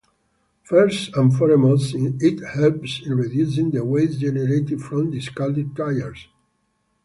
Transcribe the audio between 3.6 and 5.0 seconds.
the waste generated